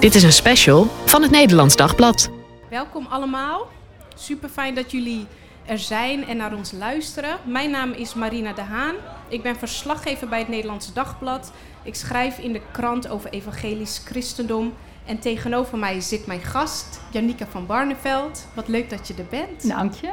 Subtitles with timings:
[0.00, 2.30] Dit is een special van het Nederlands Dagblad.
[2.70, 3.68] Welkom allemaal.
[4.14, 5.26] Super fijn dat jullie
[5.66, 7.38] er zijn en naar ons luisteren.
[7.44, 8.94] Mijn naam is Marina de Haan.
[9.28, 11.52] Ik ben verslaggever bij het Nederlands Dagblad.
[11.82, 14.74] Ik schrijf in de krant over evangelisch christendom.
[15.06, 18.46] En tegenover mij zit mijn gast, Janika van Barneveld.
[18.54, 19.68] Wat leuk dat je er bent.
[19.68, 20.12] Dank je.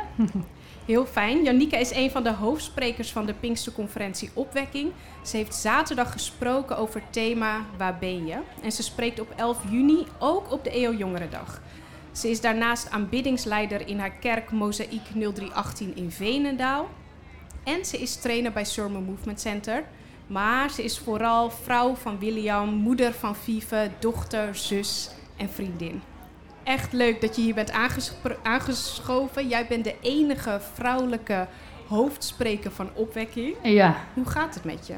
[0.88, 1.44] Heel fijn.
[1.44, 4.92] Janika is een van de hoofdsprekers van de Pinksterconferentie Opwekking.
[5.24, 8.38] Ze heeft zaterdag gesproken over het thema Waar ben je?
[8.64, 11.62] En ze spreekt op 11 juni ook op de EO Jongerendag.
[12.12, 16.90] Ze is daarnaast aanbiddingsleider in haar kerk Mozaïek 0318 in Venendaal.
[17.64, 19.84] En ze is trainer bij Sermon Movement Center.
[20.28, 26.02] Maar ze is vooral vrouw van William, moeder van Vive, dochter, zus en vriendin.
[26.68, 27.72] Echt leuk dat je hier bent
[28.44, 29.48] aangeschoven.
[29.48, 31.48] Jij bent de enige vrouwelijke
[31.88, 33.56] hoofdspreker van Opwekking.
[33.64, 33.96] Ja.
[34.14, 34.94] Hoe gaat het met je?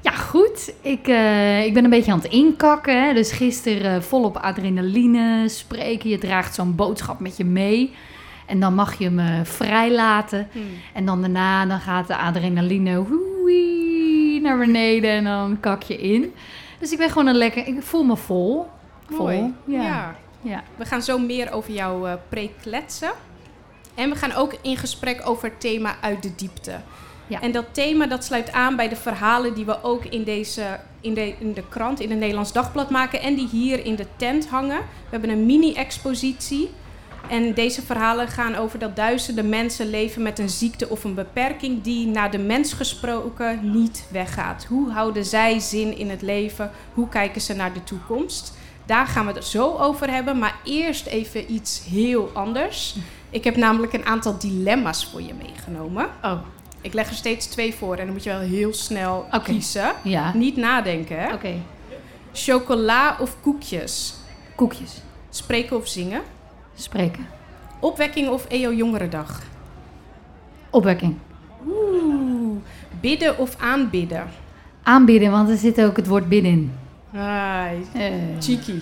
[0.00, 0.74] Ja, goed.
[0.80, 3.04] Ik, uh, ik ben een beetje aan het inkakken.
[3.04, 3.14] Hè.
[3.14, 6.10] Dus gisteren uh, volop adrenaline spreken.
[6.10, 7.94] Je draagt zo'n boodschap met je mee.
[8.46, 10.48] En dan mag je me vrijlaten.
[10.52, 10.62] Hmm.
[10.92, 16.32] En dan daarna dan gaat de adrenaline hoei, naar beneden en dan kak je in.
[16.78, 17.66] Dus ik ben gewoon een lekker...
[17.66, 18.66] Ik voel me vol.
[19.08, 19.38] Mooi.
[19.38, 19.52] Vol.
[19.74, 19.82] Ja.
[19.82, 20.16] ja.
[20.44, 20.62] Ja.
[20.76, 23.12] We gaan zo meer over jouw uh, preek kletsen.
[23.94, 26.80] En we gaan ook in gesprek over het thema uit de diepte.
[27.26, 27.40] Ja.
[27.40, 31.14] En dat thema dat sluit aan bij de verhalen die we ook in, deze, in,
[31.14, 34.48] de, in de krant, in het Nederlands Dagblad maken en die hier in de tent
[34.48, 34.78] hangen.
[34.78, 36.70] We hebben een mini-expositie.
[37.28, 41.82] En deze verhalen gaan over dat duizenden mensen leven met een ziekte of een beperking
[41.82, 44.64] die naar de mens gesproken niet weggaat.
[44.64, 46.70] Hoe houden zij zin in het leven?
[46.94, 48.56] Hoe kijken ze naar de toekomst?
[48.86, 52.96] Daar gaan we het zo over hebben, maar eerst even iets heel anders.
[53.30, 56.06] Ik heb namelijk een aantal dilemma's voor je meegenomen.
[56.22, 56.38] Oh.
[56.80, 59.40] Ik leg er steeds twee voor en dan moet je wel heel snel okay.
[59.40, 59.92] kiezen.
[60.02, 60.34] Ja.
[60.34, 61.24] Niet nadenken?
[61.24, 61.34] Oké.
[61.34, 61.62] Okay.
[62.32, 64.14] Chocola of koekjes?
[64.54, 65.02] Koekjes.
[65.30, 66.22] Spreken of zingen?
[66.74, 67.26] Spreken.
[67.80, 69.42] Opwekking of EO Jongerendag?
[70.70, 71.16] Opwekking.
[71.66, 72.56] Oeh.
[73.00, 74.30] Bidden of aanbidden?
[74.82, 76.72] Aanbidden, want er zit ook het woord bidden in.
[77.16, 78.40] Ai, uh.
[78.40, 78.80] cheeky.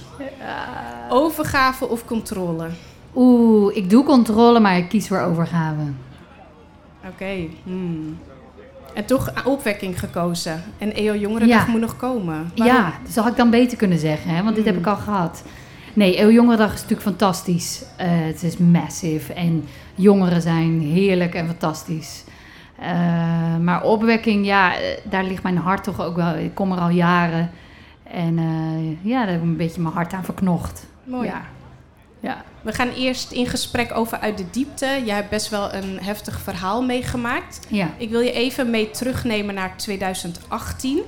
[1.09, 2.69] Overgave of controle?
[3.15, 5.81] Oeh, ik doe controle, maar ik kies voor overgave.
[5.81, 7.13] Oké.
[7.13, 7.51] Okay.
[7.65, 8.19] Hmm.
[8.95, 10.63] En toch opwekking gekozen.
[10.79, 11.71] En EO Jongerendag ja.
[11.71, 12.53] moet nog komen.
[12.57, 12.77] Waarom?
[12.77, 14.43] Ja, dat had ik dan beter kunnen zeggen, hè?
[14.43, 14.55] want hmm.
[14.55, 15.45] dit heb ik al gehad.
[15.95, 17.83] Nee, EO Jongerendag is natuurlijk fantastisch.
[18.01, 19.65] Uh, het is massive en
[19.95, 22.25] jongeren zijn heerlijk en fantastisch.
[22.81, 24.73] Uh, maar opwekking, ja,
[25.05, 26.35] daar ligt mijn hart toch ook wel.
[26.35, 27.51] Ik kom er al jaren.
[28.03, 30.87] En uh, ja, daar heb ik een beetje mijn hart aan verknocht.
[31.05, 31.29] Mooi.
[31.29, 31.43] Ja.
[32.21, 32.45] ja.
[32.63, 35.03] We gaan eerst in gesprek over uit de diepte.
[35.05, 37.67] Jij hebt best wel een heftig verhaal meegemaakt.
[37.69, 37.91] Ja.
[37.97, 41.03] Ik wil je even mee terugnemen naar 2018.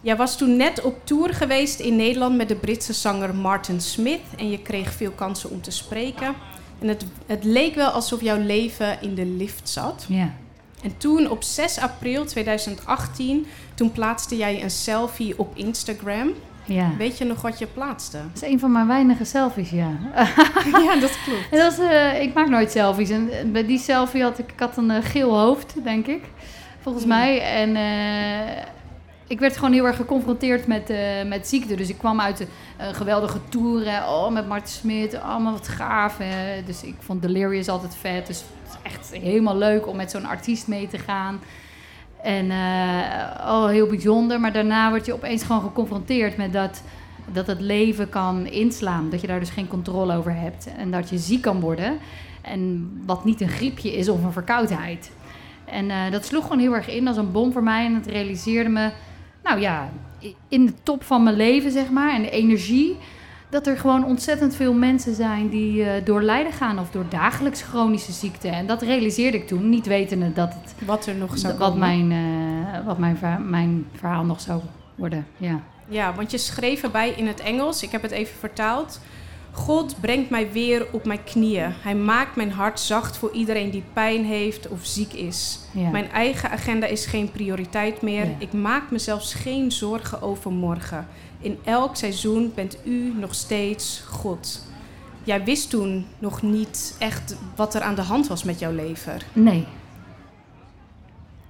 [0.00, 4.20] Jij was toen net op tour geweest in Nederland met de Britse zanger Martin Smith.
[4.36, 6.34] En je kreeg veel kansen om te spreken.
[6.78, 10.04] En het, het leek wel alsof jouw leven in de lift zat.
[10.08, 10.34] Ja.
[10.86, 16.32] En toen op 6 april 2018, toen plaatste jij een selfie op Instagram.
[16.64, 16.90] Ja.
[16.98, 18.18] Weet je nog wat je plaatste?
[18.32, 19.90] Dat is een van mijn weinige selfies, ja.
[20.84, 21.48] ja, dat klopt.
[21.50, 23.10] En dat was, uh, ik maak nooit selfies.
[23.10, 26.24] En bij die selfie had ik, ik had een uh, geel hoofd, denk ik.
[26.80, 27.10] Volgens mm.
[27.10, 27.40] mij.
[27.40, 28.62] En uh,
[29.26, 30.92] ik werd gewoon heel erg geconfronteerd met,
[31.26, 31.74] met ziekte.
[31.74, 32.46] Dus ik kwam uit
[32.78, 33.86] een geweldige tour.
[34.08, 35.20] Oh, met Martin Smit.
[35.20, 36.16] Allemaal wat gaaf.
[36.66, 38.26] Dus ik vond Delirious altijd vet.
[38.26, 38.44] Dus
[38.86, 41.40] echt helemaal leuk om met zo'n artiest mee te gaan.
[42.22, 44.40] En uh, oh, heel bijzonder.
[44.40, 46.82] Maar daarna word je opeens gewoon geconfronteerd met dat,
[47.32, 49.10] dat het leven kan inslaan.
[49.10, 50.68] Dat je daar dus geen controle over hebt.
[50.76, 51.98] En dat je ziek kan worden.
[52.42, 55.10] En wat niet een griepje is of een verkoudheid.
[55.64, 57.84] En uh, dat sloeg gewoon heel erg in als een bom voor mij.
[57.84, 58.90] En het realiseerde me,
[59.42, 59.88] nou ja,
[60.48, 62.14] in de top van mijn leven, zeg maar.
[62.14, 62.96] En de energie
[63.48, 67.62] dat er gewoon ontzettend veel mensen zijn die uh, door lijden gaan of door dagelijks
[67.62, 68.52] chronische ziekten.
[68.52, 70.74] En dat realiseerde ik toen, niet wetende dat het.
[70.86, 74.60] Wat er nog zou wat Mijn, uh, wat mijn, verhaal, mijn verhaal nog zou
[74.94, 75.26] worden.
[75.36, 75.60] Ja.
[75.88, 79.00] ja, want je schreef erbij in het Engels, ik heb het even vertaald.
[79.56, 81.72] God brengt mij weer op mijn knieën.
[81.82, 85.58] Hij maakt mijn hart zacht voor iedereen die pijn heeft of ziek is.
[85.70, 85.90] Ja.
[85.90, 88.24] Mijn eigen agenda is geen prioriteit meer.
[88.24, 88.34] Ja.
[88.38, 91.06] Ik maak me zelfs geen zorgen over morgen.
[91.40, 94.64] In elk seizoen bent u nog steeds God.
[95.24, 99.18] Jij wist toen nog niet echt wat er aan de hand was met jouw leven.
[99.32, 99.66] Nee.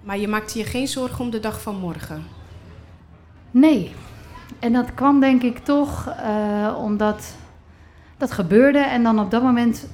[0.03, 2.27] Maar je maakte je geen zorgen om de dag van morgen.
[3.51, 3.91] Nee.
[4.59, 7.35] En dat kwam denk ik toch uh, omdat
[8.17, 8.79] dat gebeurde.
[8.79, 9.89] En dan op dat moment,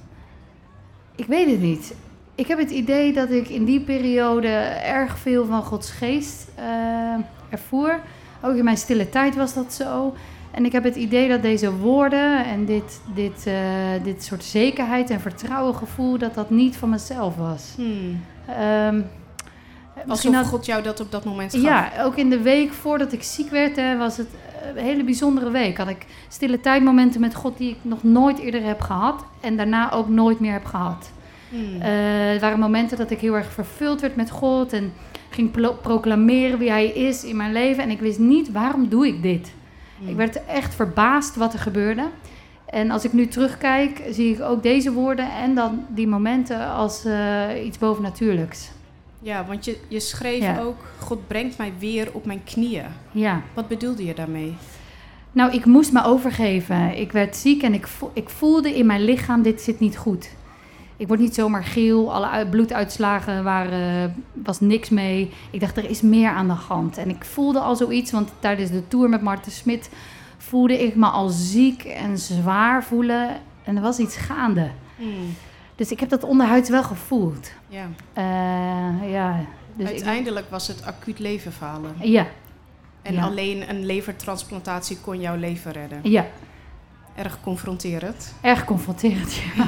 [1.16, 1.94] ik weet het niet.
[2.34, 4.48] Ik heb het idee dat ik in die periode
[4.84, 6.64] erg veel van Gods geest uh,
[7.48, 8.00] ervoer.
[8.42, 10.14] Ook in mijn stille tijd was dat zo.
[10.50, 13.54] En ik heb het idee dat deze woorden en dit, dit, uh,
[14.02, 17.72] dit soort zekerheid en vertrouwengevoel, dat dat niet van mezelf was.
[17.76, 18.20] Hmm.
[18.60, 19.06] Um,
[20.08, 21.62] Alsof had, God jou dat op dat moment gaf.
[21.62, 24.28] Ja, ook in de week voordat ik ziek werd, hè, was het
[24.74, 25.76] hele bijzondere week.
[25.76, 29.24] Had ik stille tijdmomenten met God die ik nog nooit eerder heb gehad.
[29.40, 31.10] En daarna ook nooit meer heb gehad.
[31.48, 31.74] Hmm.
[31.74, 31.82] Uh,
[32.32, 34.72] het waren momenten dat ik heel erg vervuld werd met God.
[34.72, 34.92] En
[35.30, 35.50] ging
[35.82, 37.82] proclameren wie hij is in mijn leven.
[37.82, 39.52] En ik wist niet, waarom doe ik dit?
[39.98, 40.08] Hmm.
[40.08, 42.04] Ik werd echt verbaasd wat er gebeurde.
[42.66, 47.06] En als ik nu terugkijk, zie ik ook deze woorden en dan die momenten als
[47.06, 48.70] uh, iets bovennatuurlijks.
[49.22, 52.84] Ja, want je, je schreef ook: God brengt mij weer op mijn knieën.
[53.12, 53.42] Ja.
[53.54, 54.56] Wat bedoelde je daarmee?
[55.32, 56.98] Nou, ik moest me overgeven.
[56.98, 60.30] Ik werd ziek en ik, ik voelde in mijn lichaam: dit zit niet goed.
[60.96, 62.14] Ik word niet zomaar geel.
[62.14, 65.30] Alle bloeduitslagen waren, was niks mee.
[65.50, 66.96] Ik dacht, er is meer aan de hand.
[66.96, 69.90] En ik voelde al zoiets, want tijdens de tour met Marten Smit
[70.38, 73.28] voelde ik me al ziek en zwaar voelen.
[73.64, 74.70] En er was iets gaande.
[74.96, 75.34] Hmm.
[75.74, 77.50] Dus ik heb dat onderhuids wel gevoeld.
[77.68, 77.88] Ja.
[78.18, 81.94] Uh, ja dus Uiteindelijk was het acuut levenfalen.
[82.00, 82.26] Ja.
[83.02, 86.00] En alleen een levertransplantatie kon jouw leven redden.
[86.02, 86.26] Ja.
[87.16, 88.34] Erg confronterend.
[88.40, 89.66] Erg confronterend, ja.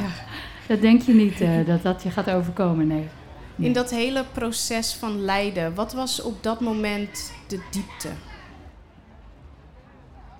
[0.66, 3.08] Dat denk je niet uh, dat dat je gaat overkomen, nee.
[3.56, 8.08] In dat hele proces van lijden, wat was op dat moment de diepte?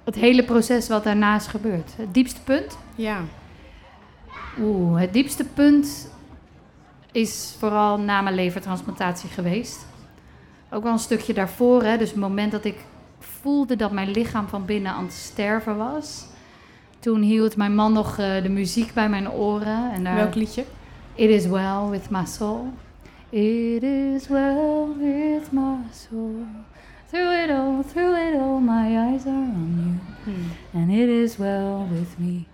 [0.04, 1.92] Het hele proces wat daarnaast gebeurt.
[1.96, 2.78] Het diepste punt?
[2.94, 3.20] Ja.
[4.60, 6.10] Oeh, het diepste punt
[7.12, 9.86] is vooral na mijn levertransplantatie geweest.
[10.70, 12.76] Ook wel een stukje daarvoor, hè, dus het moment dat ik
[13.18, 16.26] voelde dat mijn lichaam van binnen aan het sterven was.
[16.98, 19.92] Toen hield mijn man nog uh, de muziek bij mijn oren.
[19.92, 20.64] En daar, Welk liedje?
[21.14, 22.72] It is well with my soul.
[23.30, 26.46] It is well with my soul.
[27.10, 30.34] Through it all, through it all, my eyes are on you.
[30.34, 30.80] Hmm.
[30.80, 32.46] And it is well with me.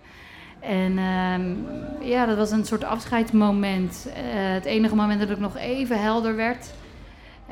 [0.61, 1.67] En um,
[2.01, 4.07] ja, dat was een soort afscheidsmoment.
[4.07, 4.13] Uh,
[4.53, 6.73] het enige moment dat ik nog even helder werd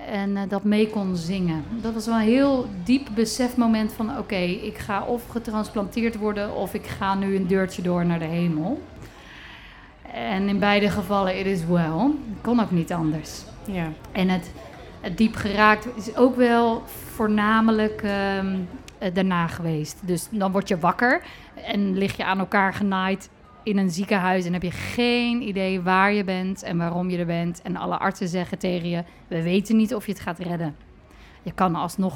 [0.08, 1.64] en uh, dat mee kon zingen.
[1.82, 4.18] Dat was wel een heel diep besefmoment van...
[4.18, 6.56] oké, ik ga of getransplanteerd worden...
[6.56, 8.82] of ik ga nu een deurtje door naar de hemel.
[10.14, 12.12] En in beide gevallen, it is well.
[12.42, 13.42] Kon ook niet anders.
[13.66, 13.88] Ja.
[14.12, 14.52] En het
[15.16, 18.04] diep geraakt is ook wel voornamelijk...
[18.04, 18.68] Um,
[19.00, 20.08] uh, daarna geweest.
[20.08, 21.22] Dus dan word je wakker
[21.66, 23.30] en lig je aan elkaar genaaid
[23.64, 27.26] in een ziekenhuis en heb je geen idee waar je bent en waarom je er
[27.26, 27.62] bent.
[27.62, 30.76] En alle artsen zeggen tegen je: We weten niet of je het gaat redden.
[31.42, 32.14] Je kan alsnog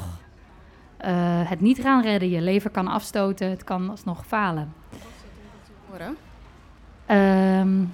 [1.06, 2.30] uh, het niet gaan redden.
[2.30, 4.74] Je lever kan afstoten, het kan alsnog falen.
[4.90, 5.00] Wat
[5.90, 6.18] horen?
[7.60, 7.94] Um,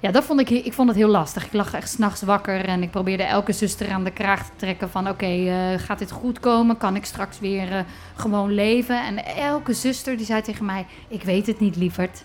[0.00, 1.44] ja, dat vond ik, ik vond het heel lastig.
[1.44, 4.90] Ik lag echt s'nachts wakker en ik probeerde elke zuster aan de kraag te trekken
[4.90, 5.08] van...
[5.08, 6.76] oké, eh, gaat dit goed komen?
[6.76, 7.78] Kan ik straks weer uh,
[8.14, 9.04] gewoon leven?
[9.04, 10.86] En elke zuster die zei tegen mij...
[11.08, 12.24] ik weet het niet, lieverd.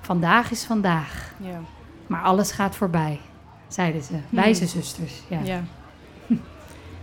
[0.00, 1.34] Vandaag is vandaag.
[1.36, 1.60] Ja.
[2.06, 3.20] Maar alles gaat voorbij,
[3.68, 4.12] zeiden ze.
[4.12, 4.22] Hmm.
[4.28, 5.40] Wijze zusters, ja.
[5.44, 5.62] ja.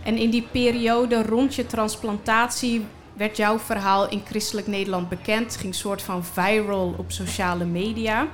[0.08, 5.56] en in die periode rond je transplantatie werd jouw verhaal in christelijk Nederland bekend.
[5.56, 8.26] ging soort van viral op sociale media...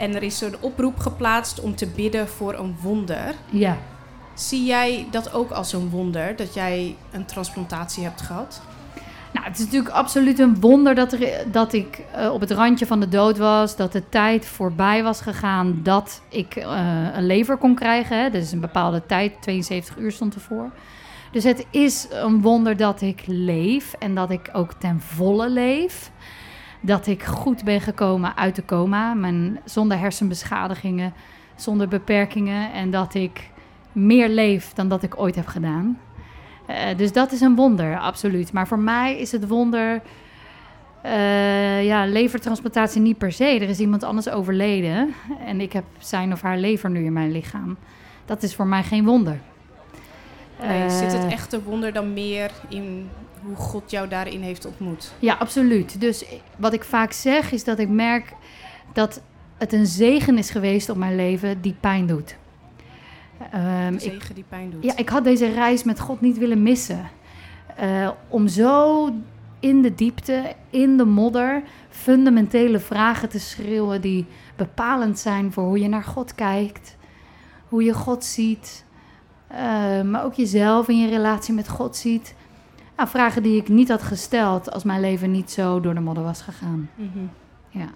[0.00, 3.34] En er is een oproep geplaatst om te bidden voor een wonder.
[3.50, 3.76] Ja.
[4.34, 8.62] Zie jij dat ook als een wonder, dat jij een transplantatie hebt gehad?
[9.32, 12.86] Nou, het is natuurlijk absoluut een wonder dat, er, dat ik uh, op het randje
[12.86, 13.76] van de dood was.
[13.76, 18.22] Dat de tijd voorbij was gegaan dat ik uh, een lever kon krijgen.
[18.22, 18.30] Hè.
[18.30, 20.70] Dus een bepaalde tijd, 72 uur stond ervoor.
[21.32, 26.10] Dus het is een wonder dat ik leef en dat ik ook ten volle leef
[26.80, 31.12] dat ik goed ben gekomen uit de coma, mijn, zonder hersenbeschadigingen,
[31.54, 33.50] zonder beperkingen en dat ik
[33.92, 35.98] meer leef dan dat ik ooit heb gedaan.
[36.70, 38.52] Uh, dus dat is een wonder, absoluut.
[38.52, 40.00] Maar voor mij is het wonder,
[41.06, 43.44] uh, ja, levertransplantatie niet per se.
[43.44, 45.14] Er is iemand anders overleden
[45.46, 47.76] en ik heb zijn of haar lever nu in mijn lichaam.
[48.24, 49.38] Dat is voor mij geen wonder.
[50.60, 53.08] Nee, zit het eh, echte wonder dan meer in
[53.42, 55.12] hoe God jou daarin heeft ontmoet.
[55.18, 56.00] Ja, absoluut.
[56.00, 56.24] Dus
[56.56, 58.34] wat ik vaak zeg is dat ik merk
[58.92, 59.20] dat
[59.58, 62.36] het een zegen is geweest op mijn leven die pijn doet.
[63.54, 64.84] Um, een zegen die pijn doet.
[64.84, 67.10] Ja, ik had deze reis met God niet willen missen.
[67.82, 69.08] Uh, om zo
[69.60, 75.80] in de diepte, in de modder, fundamentele vragen te schreeuwen die bepalend zijn voor hoe
[75.80, 76.96] je naar God kijkt,
[77.68, 78.84] hoe je God ziet,
[79.52, 79.56] uh,
[80.02, 82.34] maar ook jezelf in je relatie met God ziet.
[83.00, 86.24] Nou, vragen die ik niet had gesteld als mijn leven niet zo door de modder
[86.24, 86.90] was gegaan.
[86.94, 87.18] Mhm.
[87.68, 87.88] Ja.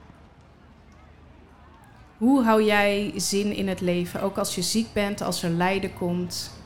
[2.19, 5.95] Hoe hou jij zin in het leven, ook als je ziek bent, als er lijden
[5.95, 6.59] komt?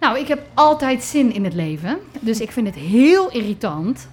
[0.00, 1.98] Nou, ik heb altijd zin in het leven.
[2.20, 4.08] Dus ik vind het heel irritant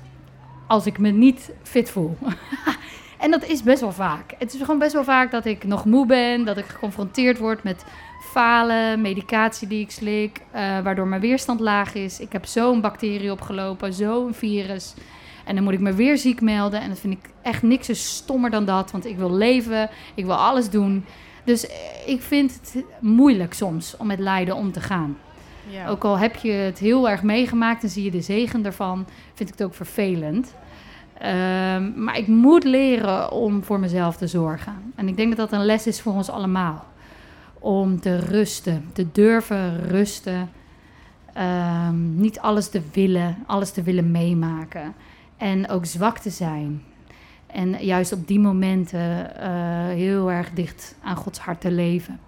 [0.67, 2.17] als ik me niet fit voel.
[3.23, 4.35] en dat is best wel vaak.
[4.37, 7.63] Het is gewoon best wel vaak dat ik nog moe ben, dat ik geconfronteerd word
[7.63, 7.83] met
[8.31, 12.19] falen, medicatie die ik slik, uh, waardoor mijn weerstand laag is.
[12.19, 14.93] Ik heb zo'n bacterie opgelopen, zo'n virus.
[15.45, 16.81] En dan moet ik me weer ziek melden.
[16.81, 18.91] En dat vind ik echt niks zo stommer dan dat.
[18.91, 21.05] Want ik wil leven, ik wil alles doen.
[21.43, 25.17] Dus eh, ik vind het moeilijk soms om met lijden om te gaan.
[25.69, 25.87] Ja.
[25.87, 29.49] Ook al heb je het heel erg meegemaakt en zie je de zegen ervan, vind
[29.49, 30.53] ik het ook vervelend.
[31.17, 34.93] Ehm, maar ik moet leren om voor mezelf te zorgen.
[34.95, 36.85] En ik denk dat dat een les is voor ons allemaal.
[37.59, 40.49] Om te rusten, te durven rusten.
[41.33, 44.93] Ehm, niet alles te willen, alles te willen meemaken.
[45.37, 46.83] En ook zwak te zijn.
[47.47, 49.45] En juist op die momenten uh,
[49.87, 52.19] heel erg dicht aan Gods hart te leven.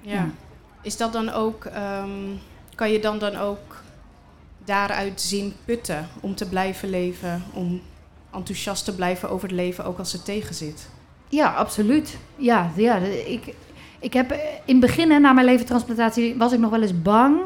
[0.00, 0.28] Ja.
[0.82, 2.38] Is dat dan ook, um,
[2.74, 3.82] kan je dan dan ook
[4.64, 7.80] daaruit zin putten om te blijven leven, om
[8.32, 10.88] enthousiast te blijven over het leven, ook als het tegenzit?
[11.28, 12.18] Ja, absoluut.
[12.36, 13.54] Ja, ja ik,
[14.00, 14.32] ik heb
[14.64, 17.40] in het begin, na mijn leventransplantatie, was ik nog wel eens bang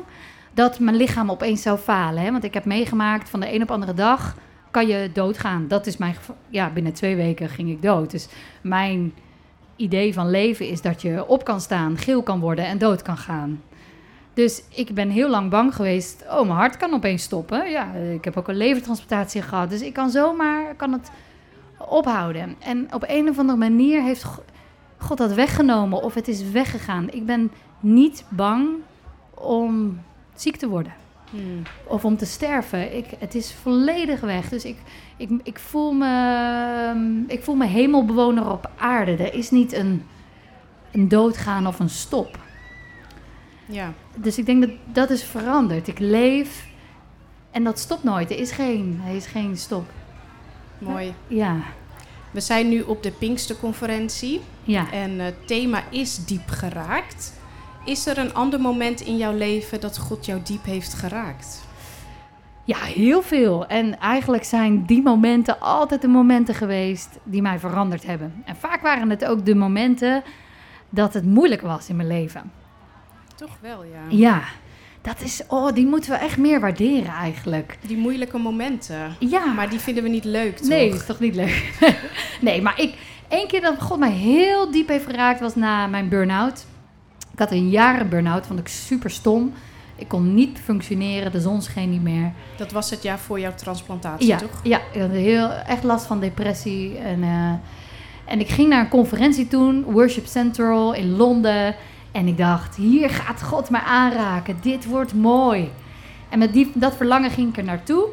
[0.52, 2.23] dat mijn lichaam opeens zou falen.
[2.23, 2.30] Hè?
[2.30, 4.37] Want ik heb meegemaakt van de een op andere dag
[4.70, 5.68] kan je doodgaan.
[5.68, 6.16] Dat is mijn
[6.49, 8.11] Ja, binnen twee weken ging ik dood.
[8.11, 8.28] Dus
[8.61, 9.14] mijn
[9.76, 13.16] idee van leven is dat je op kan staan, geel kan worden en dood kan
[13.16, 13.62] gaan.
[14.34, 16.25] Dus ik ben heel lang bang geweest.
[16.28, 17.70] Oh, mijn hart kan opeens stoppen.
[17.70, 19.70] Ja, ik heb ook een levertransplantatie gehad.
[19.70, 21.11] Dus ik kan zomaar kan het
[21.78, 22.54] ophouden.
[22.58, 24.26] En op een of andere manier heeft
[25.04, 27.11] God dat weggenomen of het is weggegaan.
[27.11, 28.68] Ik ben niet bang
[29.34, 30.00] om
[30.34, 30.92] ziek te worden.
[31.30, 31.62] Hmm.
[31.84, 32.96] Of om te sterven.
[32.96, 34.49] Ik, het is volledig weg.
[34.49, 34.76] Dus ik,
[35.16, 39.12] ik, ik, voel me, ik voel me hemelbewoner op aarde.
[39.12, 40.02] Er is niet een,
[40.92, 42.38] een doodgaan of een stop.
[43.66, 43.92] Ja.
[44.16, 45.88] Dus ik denk dat dat is veranderd.
[45.88, 46.66] Ik leef
[47.50, 48.30] en dat stopt nooit.
[48.30, 49.84] Er is geen, er is geen stop.
[50.78, 51.14] Mooi.
[51.26, 51.56] Ja.
[52.34, 54.40] We zijn nu op de Pinksterconferentie.
[54.62, 54.92] Ja.
[54.92, 57.32] En het thema is diep geraakt.
[57.84, 61.62] Is er een ander moment in jouw leven dat God jou diep heeft geraakt?
[62.64, 63.66] Ja, heel veel.
[63.66, 68.42] En eigenlijk zijn die momenten altijd de momenten geweest die mij veranderd hebben.
[68.44, 70.22] En vaak waren het ook de momenten
[70.88, 72.52] dat het moeilijk was in mijn leven.
[73.34, 74.00] Toch wel, ja.
[74.08, 74.42] Ja,
[75.04, 77.78] dat is, oh, die moeten we echt meer waarderen eigenlijk.
[77.87, 79.16] Die moeilijke momenten.
[79.18, 79.52] Ja.
[79.52, 80.68] Maar die vinden we niet leuk, toch?
[80.68, 81.73] Nee, is toch niet leuk.
[82.40, 82.94] nee, maar ik,
[83.28, 86.66] één keer dat God mij heel diep heeft geraakt was na mijn burn-out.
[87.32, 89.52] Ik had een jaren burn-out, vond ik super stom.
[89.96, 92.32] Ik kon niet functioneren, de zon scheen niet meer.
[92.56, 94.61] Dat was het jaar voor jouw transplantatie, ja, toch?
[94.62, 96.99] Ja, ik had heel, echt last van depressie.
[96.99, 97.52] En, uh,
[98.25, 101.75] en ik ging naar een conferentie toen, Worship Central in Londen.
[102.14, 104.56] En ik dacht, hier gaat God mij aanraken.
[104.61, 105.71] Dit wordt mooi.
[106.28, 108.06] En met die, dat verlangen ging ik er naartoe.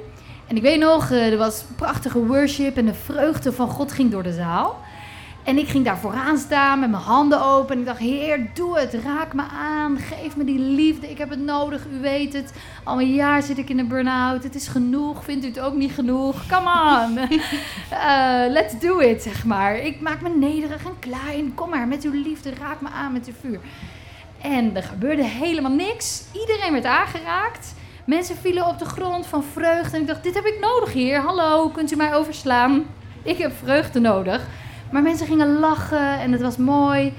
[0.48, 4.12] En ik weet nog, uh, er was prachtige worship en de vreugde van God ging
[4.12, 4.80] door de zaal.
[5.44, 7.74] En ik ging daar vooraan staan met mijn handen open.
[7.74, 8.94] En ik dacht, Heer, doe het.
[8.94, 9.98] Raak me aan.
[9.98, 11.10] Geef me die liefde.
[11.10, 11.86] Ik heb het nodig.
[11.86, 12.54] U weet het.
[12.84, 14.44] Al een jaar zit ik in een burn-out.
[14.44, 15.24] Het is genoeg.
[15.24, 16.48] Vindt u het ook niet genoeg?
[16.48, 17.18] Come on.
[17.18, 19.78] uh, let's do it, zeg maar.
[19.78, 21.54] Ik maak me nederig en klein.
[21.54, 22.54] Kom maar, met uw liefde.
[22.60, 23.60] Raak me aan met uw vuur.
[24.42, 26.24] En er gebeurde helemaal niks.
[26.34, 27.74] Iedereen werd aangeraakt.
[28.06, 29.96] Mensen vielen op de grond van vreugde.
[29.96, 31.20] En ik dacht, dit heb ik nodig, Heer.
[31.20, 32.86] Hallo, kunt u mij overslaan?
[33.24, 34.48] Ik heb vreugde nodig.
[34.92, 37.14] Maar mensen gingen lachen en het was mooi.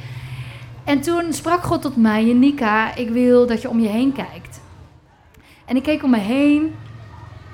[0.84, 4.60] En toen sprak God tot mij, Janika, ik wil dat je om je heen kijkt.
[5.64, 6.74] En ik keek om me heen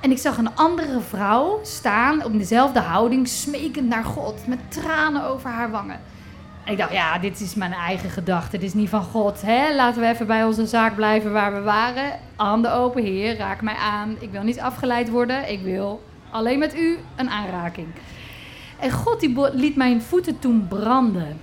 [0.00, 5.24] en ik zag een andere vrouw staan op dezelfde houding, smekend naar God, met tranen
[5.24, 6.00] over haar wangen.
[6.64, 9.42] En ik dacht, ja, dit is mijn eigen gedachte, dit is niet van God.
[9.42, 9.74] Hè?
[9.74, 12.12] Laten we even bij onze zaak blijven waar we waren.
[12.36, 14.16] Handen open, Heer, raak mij aan.
[14.18, 17.86] Ik wil niet afgeleid worden, ik wil alleen met u een aanraking.
[18.78, 21.40] En God die liet mijn voeten toen branden.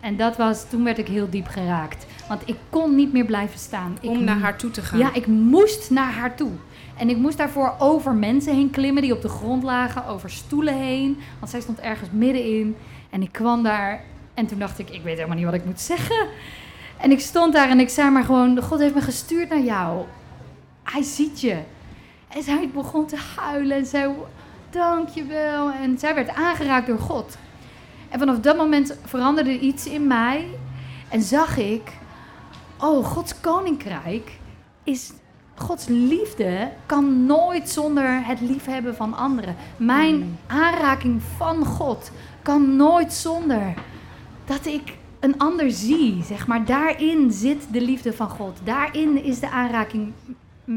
[0.00, 2.06] En dat was, toen werd ik heel diep geraakt.
[2.28, 3.98] Want ik kon niet meer blijven staan.
[4.02, 4.98] Om naar haar toe te gaan?
[4.98, 6.50] Ja, ik moest naar haar toe.
[6.96, 10.74] En ik moest daarvoor over mensen heen klimmen die op de grond lagen, over stoelen
[10.74, 11.18] heen.
[11.38, 12.76] Want zij stond ergens middenin.
[13.10, 14.00] En ik kwam daar
[14.34, 16.26] en toen dacht ik, ik weet helemaal niet wat ik moet zeggen.
[16.96, 20.04] En ik stond daar en ik zei maar gewoon, God heeft me gestuurd naar jou.
[20.82, 21.58] Hij ziet je.
[22.28, 24.10] En zij begon te huilen en zei,
[24.74, 25.70] dankjewel.
[25.70, 27.36] En zij werd aangeraakt door God.
[28.08, 30.46] En vanaf dat moment veranderde iets in mij.
[31.08, 31.92] En zag ik,
[32.80, 34.38] oh, Gods koninkrijk
[34.82, 35.12] is.
[35.56, 39.56] Gods liefde kan nooit zonder het liefhebben van anderen.
[39.76, 40.36] Mijn hmm.
[40.46, 42.10] aanraking van God
[42.42, 43.74] kan nooit zonder
[44.44, 46.22] dat ik een ander zie.
[46.22, 48.58] Zeg maar, daarin zit de liefde van God.
[48.64, 50.12] Daarin is de aanraking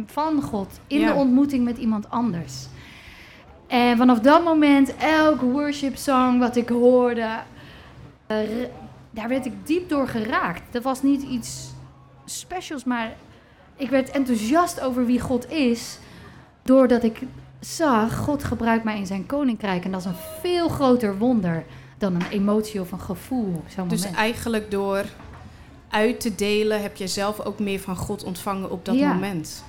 [0.06, 2.68] van God in de ontmoeting met iemand anders.
[3.68, 7.30] En vanaf dat moment, elke worship song wat ik hoorde,
[8.28, 8.38] uh,
[9.12, 10.62] daar werd ik diep door geraakt.
[10.72, 11.74] Dat was niet iets
[12.26, 13.12] specials, maar
[13.76, 16.00] ik werd enthousiast over wie God is.
[16.64, 17.22] Doordat ik
[17.60, 19.86] zag, God gebruikt mij in zijn koninkrijk.
[19.86, 21.66] En dat is een veel groter wonder
[21.98, 23.64] dan een emotie of een gevoel.
[23.88, 25.06] Dus eigenlijk door
[25.90, 29.64] uit te delen heb je zelf ook meer van God ontvangen op dat moment.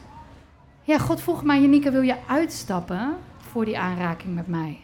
[0.82, 3.16] Ja, God vroeg mij, Janika, wil je uitstappen
[3.48, 4.78] voor die aanraking met mij?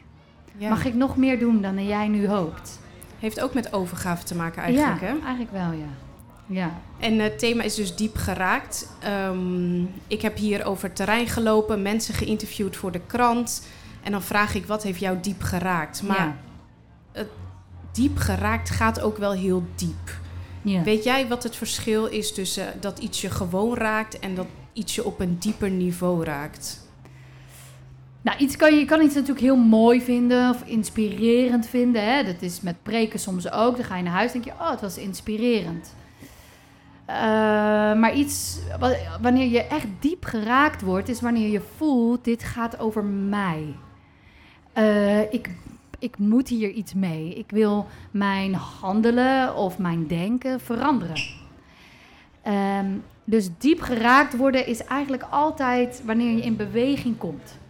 [0.58, 2.80] Mag ik nog meer doen dan jij nu hoopt?
[3.18, 5.12] Heeft ook met overgave te maken eigenlijk, ja, hè?
[5.18, 5.86] eigenlijk wel, ja.
[6.46, 6.80] ja.
[6.98, 8.92] En het thema is dus diep geraakt.
[9.00, 13.66] Ehm, ik heb hier over terrein gelopen, mensen geïnterviewd voor de krant.
[14.02, 16.02] En dan vraag ik, wat heeft jou diep geraakt?
[16.02, 16.36] Maar
[17.12, 17.28] het
[17.92, 20.18] diep geraakt gaat ook wel heel diep.
[20.62, 20.82] Ja.
[20.82, 24.94] Weet jij wat het verschil is tussen dat iets je gewoon raakt en dat iets
[24.94, 26.83] je op een dieper niveau raakt?
[28.24, 32.04] Nou, iets kan, je kan iets natuurlijk heel mooi vinden of inspirerend vinden.
[32.04, 32.24] Hè?
[32.24, 33.76] Dat is met preken soms ook.
[33.76, 35.94] Dan ga je naar huis en denk je, oh, het was inspirerend.
[37.08, 37.14] Uh,
[37.94, 38.58] maar iets,
[39.20, 43.74] wanneer je echt diep geraakt wordt, is wanneer je voelt, dit gaat over mij.
[44.78, 45.50] Uh, ik,
[45.98, 47.34] ik moet hier iets mee.
[47.34, 51.22] Ik wil mijn handelen of mijn denken veranderen.
[52.46, 57.62] Um, dus diep geraakt worden is eigenlijk altijd wanneer je in beweging komt.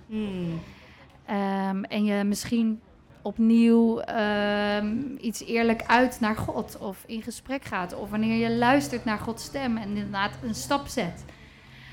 [1.26, 2.80] Ehm, en je misschien
[3.23, 4.02] opnieuw
[4.78, 7.94] um, iets eerlijk uit naar God of in gesprek gaat.
[7.94, 11.25] Of wanneer je luistert naar Gods stem en inderdaad een stap zet.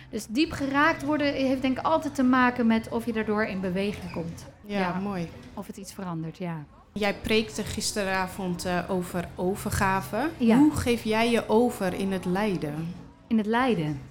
[0.09, 3.59] Dus diep geraakt worden heeft denk ik altijd te maken met of je daardoor in
[3.59, 4.45] beweging komt.
[4.65, 5.29] Ja, mooi.
[5.53, 6.65] Of het iets verandert, ja.
[6.93, 10.29] Jij preekte gisteravond uh, over overgave.
[10.37, 12.93] Hoe geef jij je over in het lijden?
[13.27, 14.01] In het lijden?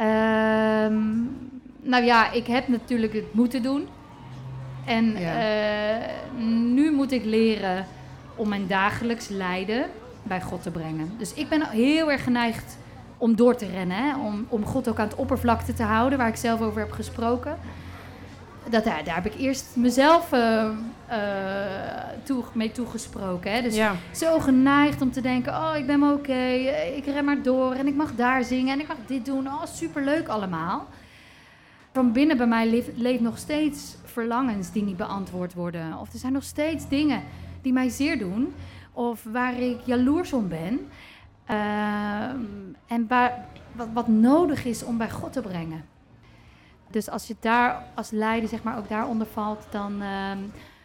[0.00, 1.51] Um,
[1.82, 3.88] nou ja, ik heb natuurlijk het moeten doen.
[4.84, 6.08] En eh,
[6.74, 7.86] nu moet ik leren
[8.34, 9.84] om mijn dagelijks lijden
[10.22, 11.12] bij God te brengen.
[11.18, 12.78] Dus ik ben heel erg geneigd
[13.18, 13.96] om door te rennen.
[13.96, 14.16] Hè?
[14.16, 17.58] Om, om God ook aan het oppervlakte te houden, waar ik zelf over heb gesproken.
[18.68, 20.68] Dat, daar, daar heb ik eerst mezelf uh,
[22.22, 23.52] toe, mee toegesproken.
[23.52, 23.62] Hè?
[23.62, 23.80] Dus
[24.12, 26.48] zo geneigd om te denken: oh, ik ben oké,
[26.96, 29.46] ik ren maar door en ik mag daar zingen en ik mag dit doen.
[29.46, 30.88] Oh, superleuk allemaal
[31.92, 35.98] van binnen bij mij leeft, leeft, nog steeds verlangens die niet beantwoord worden.
[35.98, 37.22] Of er zijn nog steeds dingen
[37.62, 38.54] die mij zeer doen.
[38.92, 40.80] Of waar ik jaloers om ben.
[41.46, 42.40] Ehm,
[42.86, 45.84] en waar, wat, wat, nodig is om bij God te brengen.
[46.90, 50.38] Dus als je daar als leider zeg maar ook daaronder valt, dan, ehm,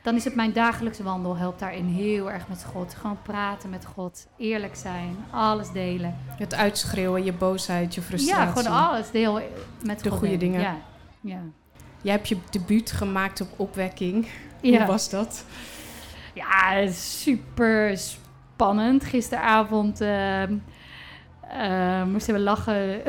[0.03, 1.37] dan is het mijn dagelijkse wandel.
[1.37, 2.93] Helpt daarin heel erg met God.
[2.93, 6.17] Gewoon praten met God, eerlijk zijn, alles delen.
[6.27, 8.45] Het uitschreeuwen, je boosheid, je frustratie.
[8.45, 9.41] Ja, gewoon alles deel
[9.83, 10.61] met De goede dingen.
[10.61, 10.77] Ja,
[11.27, 11.41] ja.
[12.01, 14.27] Jij hebt je debuut gemaakt op opwekking.
[14.61, 15.45] Hoe was dat?
[16.33, 19.03] Ja, super spannend.
[19.03, 23.01] Gisteravond uh, uh, moesten we lachen.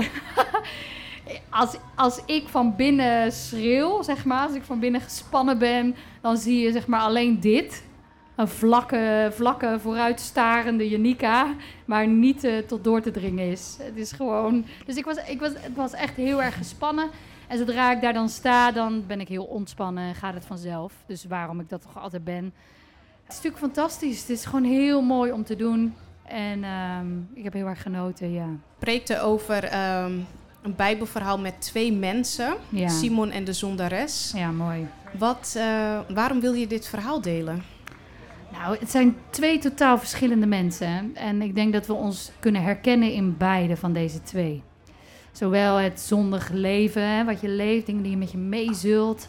[1.50, 6.36] als, als ik van binnen schreeuw, zeg maar, als ik van binnen gespannen ben, dan
[6.36, 7.86] zie je zeg maar alleen dit.
[8.36, 11.54] Een vlakke, vlakke vooruitstarende Janika,
[11.84, 13.76] maar niet uh, tot door te dringen is.
[13.80, 14.64] Het is gewoon.
[14.86, 17.10] Dus ik was, ik was, het was echt heel erg gespannen.
[17.48, 20.92] En zodra ik daar dan sta, dan ben ik heel ontspannen en gaat het vanzelf.
[21.06, 22.44] Dus waarom ik dat toch altijd ben.
[22.44, 24.20] Het is natuurlijk fantastisch.
[24.20, 25.94] Het is gewoon heel mooi om te doen.
[26.22, 28.46] En ehm, ik heb heel erg genoten, ja.
[28.78, 30.12] Preekte over ehm,
[30.62, 32.56] een bijbelverhaal met twee mensen.
[32.86, 34.32] Simon en de zondares.
[34.34, 34.86] Ja, mooi.
[35.18, 37.62] Wat, uh, waarom wil je dit verhaal delen?
[38.52, 41.10] Nou, het zijn twee totaal verschillende mensen.
[41.14, 44.62] En ik denk dat we ons kunnen herkennen in beide van deze twee.
[45.38, 49.28] Zowel het zondige leven, hè, wat je leeft, dingen die je met je meezult.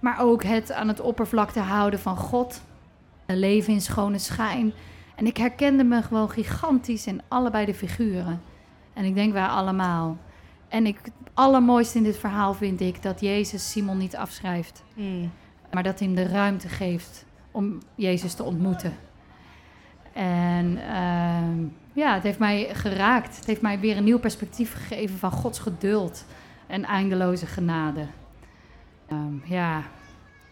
[0.00, 2.62] Maar ook het aan het oppervlakte houden van God.
[3.26, 4.72] Een leven in schone schijn.
[5.14, 8.40] En ik herkende me gewoon gigantisch in allebei de figuren.
[8.92, 10.18] En ik denk wij allemaal.
[10.68, 14.84] En ik, het allermooiste in dit verhaal vind ik dat Jezus Simon niet afschrijft.
[14.94, 15.30] Mm.
[15.72, 18.96] Maar dat hij hem de ruimte geeft om Jezus te ontmoeten.
[20.12, 23.36] En uh, ja, het heeft mij geraakt.
[23.36, 26.24] Het heeft mij weer een nieuw perspectief gegeven van Gods geduld
[26.66, 28.06] en eindeloze genade.
[29.12, 29.82] Um, ja.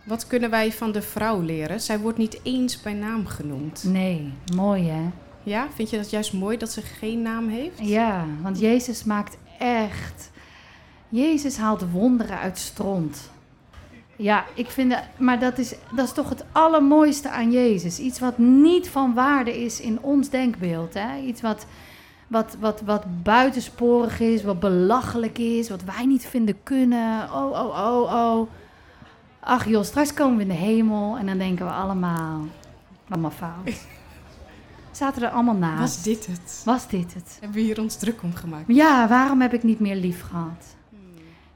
[0.05, 1.81] Wat kunnen wij van de vrouw leren?
[1.81, 3.85] Zij wordt niet eens bij naam genoemd.
[3.85, 5.11] Nee, mooi hè?
[5.43, 7.79] Ja, vind je dat juist mooi dat ze geen naam heeft?
[7.79, 10.31] Ja, want Jezus maakt echt.
[11.09, 13.31] Jezus haalt wonderen uit stront.
[14.17, 17.99] Ja, ik vind dat, maar dat is, dat is toch het allermooiste aan Jezus.
[17.99, 20.95] Iets wat niet van waarde is in ons denkbeeld.
[20.95, 21.19] Hè?
[21.19, 21.67] Iets wat,
[22.29, 27.33] wat, wat, wat buitensporig is, wat belachelijk is, wat wij niet vinden kunnen.
[27.33, 28.49] Oh, oh, oh, oh.
[29.41, 32.41] Ach joh, straks komen we in de hemel en dan denken we allemaal,
[33.09, 33.87] allemaal fout.
[34.91, 35.81] Zaten er allemaal naast.
[35.81, 36.63] Was dit het?
[36.65, 37.37] Was dit het?
[37.41, 38.65] Hebben we hier ons druk om gemaakt?
[38.67, 40.77] Ja, waarom heb ik niet meer lief gehad?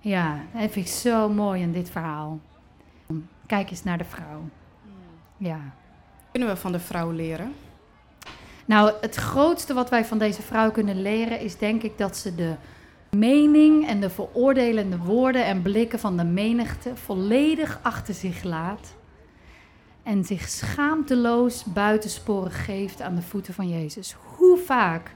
[0.01, 2.41] Ja, dat vind ik zo mooi in dit verhaal.
[3.47, 4.49] Kijk eens naar de vrouw.
[5.37, 5.61] Ja.
[6.31, 7.53] Kunnen we van de vrouw leren?
[8.65, 12.35] Nou, het grootste wat wij van deze vrouw kunnen leren is denk ik dat ze
[12.35, 12.55] de
[13.11, 18.95] mening en de veroordelende woorden en blikken van de menigte volledig achter zich laat
[20.03, 24.17] en zich schaamteloos buitensporen geeft aan de voeten van Jezus.
[24.37, 25.13] Hoe vaak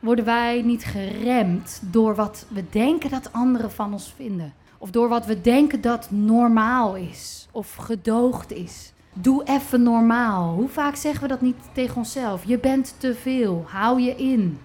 [0.00, 4.54] worden wij niet geremd door wat we denken dat anderen van ons vinden?
[4.78, 8.92] Of door wat we denken dat normaal is of gedoogd is?
[9.12, 10.54] Doe even normaal.
[10.54, 12.44] Hoe vaak zeggen we dat niet tegen onszelf?
[12.44, 13.64] Je bent te veel.
[13.68, 14.58] Hou je in.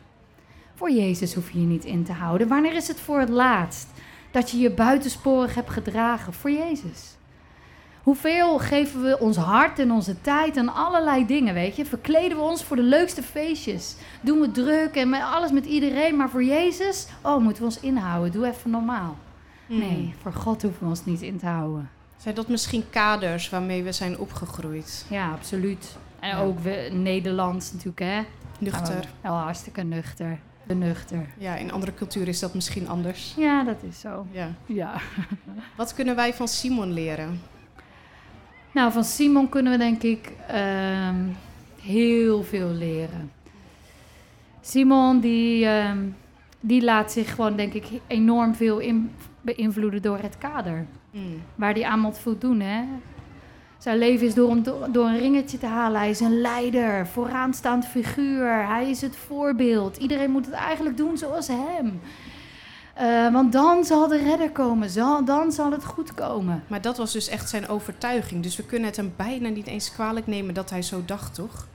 [0.75, 2.47] Voor Jezus hoef je je niet in te houden.
[2.47, 3.87] Wanneer is het voor het laatst
[4.31, 7.17] dat je je buitensporig hebt gedragen voor Jezus?
[8.03, 11.85] Hoeveel geven we ons hart en onze tijd aan allerlei dingen, weet je?
[11.85, 13.95] Verkleden we ons voor de leukste feestjes?
[14.21, 17.79] Doen we druk en met alles met iedereen, maar voor Jezus, oh, moeten we ons
[17.79, 18.31] inhouden.
[18.31, 19.17] Doe even normaal.
[19.69, 21.89] Nee, voor God hoeven we ons niet in te houden.
[22.17, 25.05] Zijn dat misschien kaders waarmee we zijn opgegroeid?
[25.09, 25.97] Ja, absoluut.
[26.19, 28.21] En ook we, Nederlands natuurlijk, hè?
[28.59, 29.07] Nuchter.
[29.21, 30.39] Wel hartstikke nuchter.
[30.65, 31.27] Nuchter.
[31.37, 33.33] Ja, in andere culturen is dat misschien anders.
[33.37, 34.25] Ja, dat is zo.
[34.31, 34.51] Ja.
[34.65, 34.93] ja.
[35.77, 37.41] Wat kunnen wij van Simon leren?
[38.71, 41.27] Nou, van Simon kunnen we denk ik ehm,
[41.81, 43.31] heel veel leren.
[44.61, 45.99] Simon die, ehm,
[46.59, 50.85] die laat zich gewoon denk ik enorm veel in, beïnvloeden door het kader.
[51.11, 51.41] Hmm.
[51.55, 52.59] Waar hij aan moet voldoen.
[52.59, 52.83] Hè?
[53.77, 55.99] Zijn leven is door een, door een ringetje te halen.
[55.99, 58.67] Hij is een leider, vooraanstaand figuur.
[58.67, 59.97] Hij is het voorbeeld.
[59.97, 61.99] Iedereen moet het eigenlijk doen zoals hem.
[63.01, 66.63] Uh, want dan zal de redder komen, zal, dan zal het goed komen.
[66.67, 68.43] Maar dat was dus echt zijn overtuiging.
[68.43, 71.67] Dus we kunnen het hem bijna niet eens kwalijk nemen dat hij zo dacht, toch?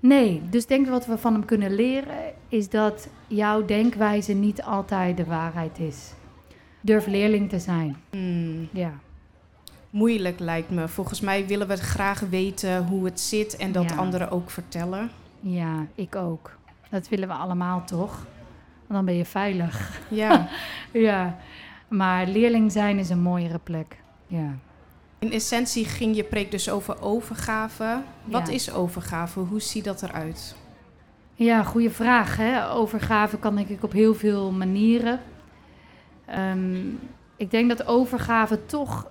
[0.00, 5.16] Nee, dus denk wat we van hem kunnen leren is dat jouw denkwijze niet altijd
[5.16, 6.12] de waarheid is.
[6.84, 7.96] Durf leerling te zijn.
[8.10, 8.68] Hmm.
[8.72, 8.92] Ja.
[9.90, 10.88] Moeilijk lijkt me.
[10.88, 13.96] Volgens mij willen we graag weten hoe het zit en dat Ja.
[13.96, 15.10] anderen ook vertellen.
[15.40, 16.56] Ja, ik ook.
[16.90, 18.12] Dat willen we allemaal toch?
[18.76, 20.00] Want dan ben je veilig.
[20.08, 20.48] Ja.
[20.92, 21.36] Ja,
[21.88, 23.96] maar leerling zijn is een mooiere plek.
[24.26, 24.50] Ja.
[25.18, 28.02] In essentie ging je preek dus over overgave.
[28.24, 28.52] Wat Ja.
[28.54, 29.40] is overgave?
[29.40, 30.56] Hoe ziet dat eruit?
[31.34, 32.36] Ja, goede vraag.
[32.36, 32.70] Hè?
[32.70, 35.20] Overgave kan denk ik op heel veel manieren.
[36.26, 36.86] Ehm,
[37.36, 39.10] ik denk dat overgave toch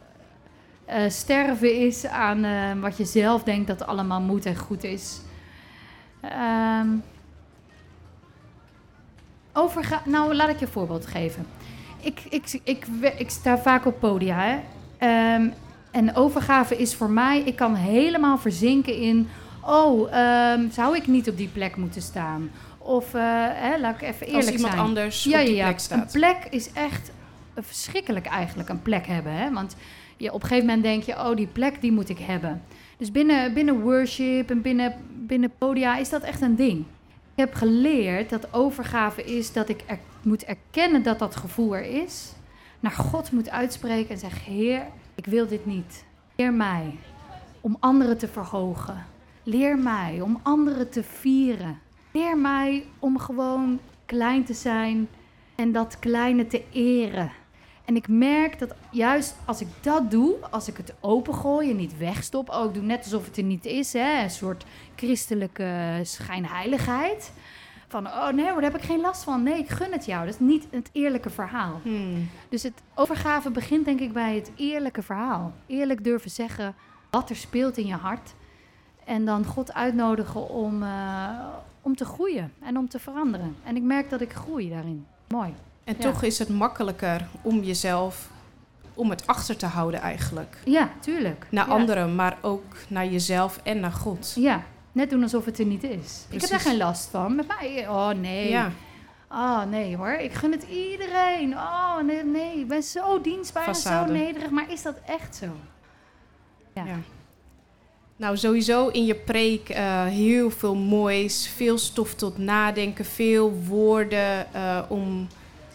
[0.86, 5.22] eh, sterven is aan eh, wat je zelf denkt dat allemaal moet en goed is.
[6.22, 6.88] Ehm
[9.54, 11.46] overga nou, laat ik je een voorbeeld geven.
[12.00, 12.86] Ik, ik, ik,
[13.18, 14.40] ik sta vaak op podia.
[14.40, 14.60] Hè?
[14.98, 15.50] Ehm,
[15.92, 19.28] en overgave is voor mij, ik kan helemaal verzinken in
[19.62, 20.14] oh,
[20.72, 22.52] zou ik niet op die plek moeten staan?
[22.84, 24.86] Of, eh, hè, laat ik even eerlijk Als iemand zijn.
[24.86, 26.14] anders ja, op die ja, plek staat.
[26.14, 27.12] Een plek is echt
[27.56, 29.32] verschrikkelijk eigenlijk, een plek hebben.
[29.32, 29.52] Hè?
[29.52, 29.76] Want
[30.18, 32.62] je, op een gegeven moment denk je, oh, die plek die moet ik hebben.
[32.98, 36.80] Dus binnen, binnen worship en binnen, binnen podia is dat echt een ding.
[37.36, 42.04] Ik heb geleerd dat overgave is dat ik er, moet erkennen dat dat gevoel er
[42.04, 42.32] is.
[42.80, 44.82] Naar God moet uitspreken en zeggen, Heer,
[45.16, 46.04] ik wil dit niet.
[46.36, 46.98] Leer mij
[47.62, 49.06] om anderen te verhogen.
[49.44, 51.80] Leer mij om anderen te vieren.
[52.14, 55.08] Leer mij om gewoon klein te zijn
[55.56, 57.32] en dat kleine te eren.
[57.86, 61.98] En ik merk dat juist als ik dat doe, als ik het opengooi en niet
[61.98, 67.32] wegstop, ook doe net alsof het er niet is, hè, een soort christelijke schijnheiligheid.
[67.88, 69.44] Van, oh nee, maar daar heb ik geen last van.
[69.44, 70.26] Nee, ik gun het jou.
[70.26, 71.80] Dat is niet het eerlijke verhaal.
[71.84, 72.30] Hmm.
[72.50, 75.54] Dus het overgave begint denk ik bij het eerlijke verhaal.
[75.68, 76.76] Eerlijk durven zeggen
[77.10, 78.34] wat er speelt in je hart.
[79.06, 81.30] En dan God uitnodigen om, eh,
[81.82, 83.56] om te groeien en om te veranderen.
[83.64, 85.06] En ik merk dat ik groei daarin.
[85.28, 85.54] Mooi.
[85.84, 86.04] En Ja.
[86.12, 88.30] toch is het makkelijker om jezelf,
[88.94, 90.58] om het achter te houden eigenlijk.
[90.66, 91.46] Ja, tuurlijk.
[91.50, 91.74] Naar Ja.
[91.74, 94.32] anderen, maar ook naar jezelf en naar God.
[94.36, 96.26] Ja, net doen alsof het er niet is.
[96.30, 97.36] Ik heb daar geen last van.
[97.36, 98.50] Met mij, oh nee.
[98.50, 98.72] Ja,
[99.36, 101.54] Oh nee hoor, ik gun het iedereen.
[101.54, 102.60] Oh nee, nee.
[102.60, 104.50] ik ben zo dienstbaar en zo nederig.
[104.50, 105.46] Maar is dat echt zo?
[106.74, 106.84] Ja.
[106.86, 106.96] Ja.
[108.24, 114.54] Nou, sowieso in je preek eh, heel veel moois, veel stof tot nadenken, veel woorden
[114.54, 115.28] eh, om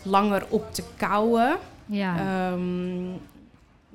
[0.03, 1.57] langer op te kouwen.
[1.87, 2.17] Ja.
[2.19, 2.63] Ehm,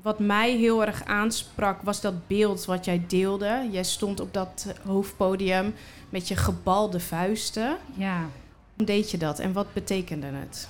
[0.01, 3.67] wat mij heel erg aansprak was dat beeld wat jij deelde.
[3.71, 5.73] Jij stond op dat hoofdpodium
[6.09, 7.77] met je gebalde vuisten.
[7.93, 8.29] ja.
[8.75, 10.69] Hoe deed je dat en wat betekende het?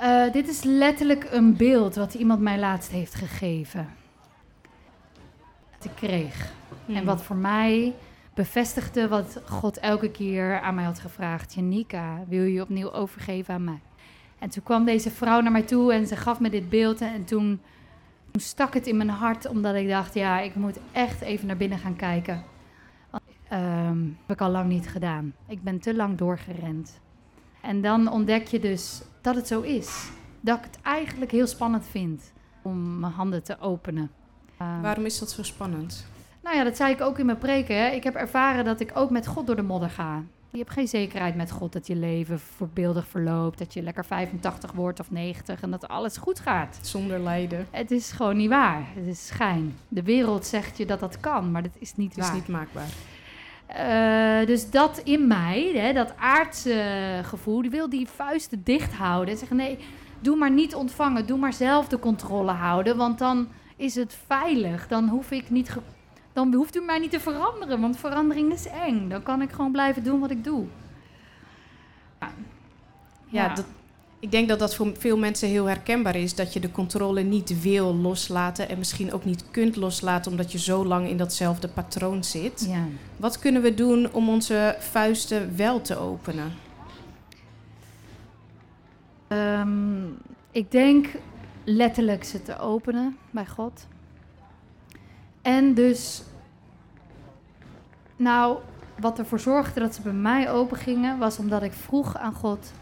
[0.00, 4.00] Uh, dit is letterlijk een beeld wat iemand mij laatst heeft gegeven.
[5.84, 6.52] Ik kreeg.
[6.86, 7.04] En Hmm.
[7.04, 7.94] wat voor mij
[8.34, 11.54] bevestigde wat God elke keer aan mij had gevraagd.
[11.54, 13.80] Janika, wil je je opnieuw overgeven aan mij?
[14.38, 17.00] En toen kwam deze vrouw naar mij toe en ze gaf me dit beeld.
[17.00, 17.60] En toen,
[18.30, 21.56] toen stak het in mijn hart, omdat ik dacht, ja, ik moet echt even naar
[21.56, 22.42] binnen gaan kijken.
[23.48, 25.34] Ehm, heb ik al lang niet gedaan.
[25.46, 27.00] Ik ben te lang doorgerend.
[27.60, 30.10] En dan ontdek je dus dat het zo is.
[30.40, 34.10] Dat ik het eigenlijk heel spannend vind om mijn handen te openen.
[34.62, 36.06] Ehm, Waarom is dat zo spannend?
[36.42, 37.76] nou ja, dat zei ik ook in mijn preken.
[37.76, 37.86] Hè.
[37.90, 40.22] Ik heb ervaren dat ik ook met God door de modder ga.
[40.50, 43.58] Je hebt geen zekerheid met God dat je leven voorbeeldig verloopt.
[43.58, 46.78] Dat je lekker 85 wordt of 90 en dat alles goed gaat.
[46.82, 47.66] Zonder lijden.
[47.70, 48.82] Het is gewoon niet waar.
[48.94, 49.74] Het is schijn.
[49.88, 52.34] De wereld zegt je dat dat kan, maar dat is niet Het is waar.
[52.36, 52.88] niet maakbaar.
[53.66, 59.32] Eh, dus dat in mij, hè, dat aardse gevoel, die wil die vuisten dicht houden.
[59.32, 59.78] En zeggen, nee,
[60.20, 61.26] doe maar niet ontvangen.
[61.26, 63.48] Doe maar zelf de controle houden, want dan
[63.82, 64.88] is het veilig.
[64.88, 65.76] Dan hoef ik niet...
[66.32, 69.08] dan hoeft u mij niet te veranderen, want verandering is eng.
[69.08, 70.64] Dan kan ik gewoon blijven doen wat ik doe.
[72.20, 72.30] Ja,
[73.28, 73.64] Ja, Dat,
[74.18, 76.34] ik denk dat dat voor veel mensen heel herkenbaar is.
[76.34, 78.68] Dat je de controle niet wil loslaten.
[78.68, 82.66] En misschien ook niet kunt loslaten omdat je zo lang in datzelfde patroon zit.
[82.68, 82.86] ja.
[83.16, 86.52] Wat kunnen we doen om onze vuisten wel te openen?
[89.28, 90.06] Ehm,
[90.50, 91.08] ik denk
[91.64, 93.86] letterlijk ze te openen bij God.
[95.42, 96.22] En dus,
[98.16, 98.58] nou,
[99.00, 102.72] wat ervoor zorgde dat ze bij mij open gingen, was omdat ik vroeg aan God: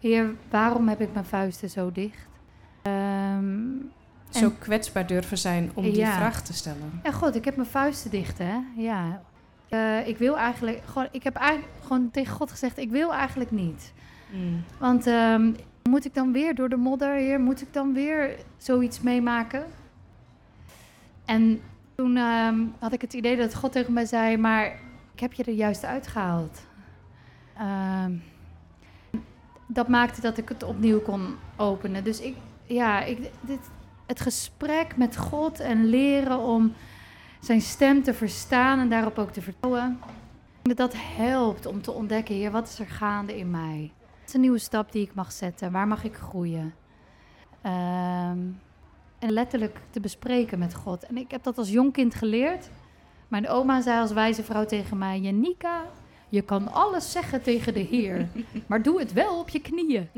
[0.00, 2.26] Heer, waarom heb ik mijn vuisten zo dicht?
[2.82, 3.64] Ehm,
[4.30, 7.00] Zo En- kwetsbaar durven zijn om die vraag te stellen.
[7.02, 8.58] ja, God, ik heb mijn vuisten dicht, hè?
[8.76, 9.22] Ja.
[9.68, 13.50] Eh, ik wil eigenlijk, gewoon, ik heb eigenlijk gewoon tegen God gezegd: Ik wil eigenlijk
[13.50, 13.92] niet.
[14.32, 14.64] Mm.
[14.78, 15.52] Want ehm,
[15.88, 17.40] moet ik dan weer door de modder, heer?
[17.40, 19.66] Moet ik dan weer zoiets meemaken?
[21.24, 21.60] En
[21.94, 24.66] toen ehm, had ik het idee dat God tegen mij zei, maar
[25.14, 26.66] ik heb je er juist uitgehaald.
[27.58, 28.12] Ehm,
[29.66, 32.04] dat maakte dat ik het opnieuw kon openen.
[32.04, 33.70] Dus ik, ja, ik, dit,
[34.06, 36.72] het gesprek met God en leren om
[37.40, 39.98] zijn stem te verstaan en daarop ook te vertrouwen.
[40.62, 43.92] Dat helpt om te ontdekken, heer, wat is er gaande in mij?
[44.26, 45.72] Is een nieuwe stap die ik mag zetten?
[45.72, 46.74] Waar mag ik groeien?
[47.62, 48.38] Ehm,
[49.18, 51.06] en letterlijk te bespreken met God.
[51.06, 52.70] En ik heb dat als jong kind geleerd.
[53.28, 55.84] Mijn oma zei als wijze vrouw tegen mij: Janika,
[56.28, 58.28] je kan alles zeggen tegen de Heer,
[58.66, 60.08] maar doe het wel op je knieën.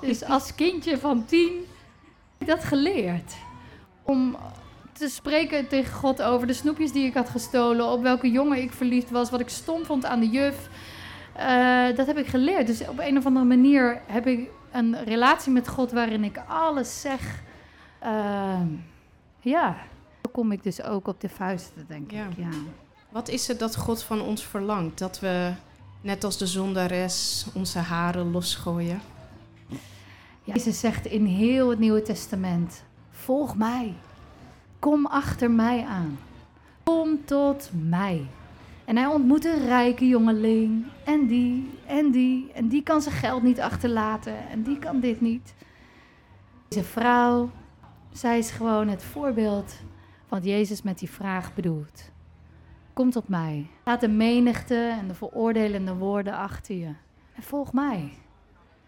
[0.00, 1.52] Dus als kindje van tien
[2.32, 3.34] heb ik dat geleerd.
[4.02, 4.36] Om
[4.92, 8.72] te spreken tegen God over de snoepjes die ik had gestolen, op welke jongen ik
[8.72, 10.68] verliefd was, wat ik stom vond aan de juf.
[11.36, 12.66] Eh, dat heb ik geleerd.
[12.66, 17.00] Dus op een of andere manier heb ik een relatie met God waarin ik alles
[17.00, 17.42] zeg.
[18.00, 18.66] Ehm,
[19.40, 19.76] ja,
[20.22, 22.24] zo kom ik dus ook op de vuisten, denk Ja.
[22.24, 22.36] ik.
[22.36, 22.48] Ja.
[23.10, 24.98] Wat is het dat God van ons verlangt?
[24.98, 25.52] Dat we,
[26.00, 29.00] net als de zondares, onze haren losgooien?
[30.42, 33.94] Jezus zegt in heel het Nieuwe Testament: Volg mij.
[34.78, 36.18] Kom achter mij aan.
[36.82, 38.26] Kom tot mij.
[38.84, 40.86] En hij ontmoet een rijke jongeling.
[41.04, 42.52] En die, en die.
[42.52, 44.48] En die kan zijn geld niet achterlaten.
[44.48, 45.54] En die kan dit niet.
[46.68, 47.50] Deze vrouw,
[48.12, 49.72] zij is gewoon het voorbeeld
[50.26, 52.10] van wat Jezus met die vraag bedoelt.
[52.92, 53.66] Kom tot mij.
[53.84, 56.92] Laat de menigte en de veroordelende woorden achter je.
[57.34, 58.12] En volg mij.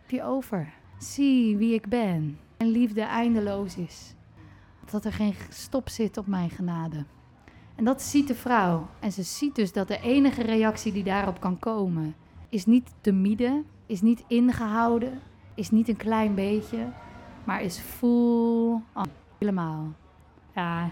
[0.00, 0.72] Heb je over.
[0.98, 2.38] Zie wie ik ben.
[2.56, 4.14] En liefde eindeloos is.
[4.90, 7.04] Dat er geen stop zit op mijn genade.
[7.76, 8.86] En dat ziet de vrouw.
[9.00, 12.14] En ze ziet dus dat de enige reactie die daarop kan komen,
[12.48, 15.20] is niet te mieden, is niet ingehouden,
[15.54, 16.88] is niet een klein beetje,
[17.44, 19.06] maar is full on.
[19.38, 19.92] Helemaal.
[20.54, 20.88] Ja,